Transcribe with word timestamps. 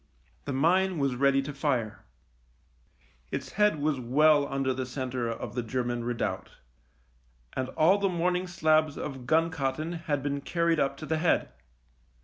The 0.45 0.51
mine 0.51 0.97
was 0.97 1.13
ready 1.13 1.43
to 1.43 1.53
fire. 1.53 2.03
Its 3.29 3.51
head 3.51 3.79
was 3.79 3.99
well 3.99 4.47
under 4.51 4.73
the 4.73 4.87
centre 4.87 5.29
of 5.29 5.53
the 5.53 5.61
German 5.61 6.03
redoubt, 6.03 6.53
and 7.53 7.69
all 7.77 7.99
the 7.99 8.09
morning 8.09 8.47
slabs 8.47 8.97
of 8.97 9.27
gun 9.27 9.51
cotton 9.51 9.91
had 9.93 10.23
been 10.23 10.41
carried 10.41 10.79
up 10.79 10.97
to 10.97 11.05
the 11.05 11.19
head. 11.19 11.49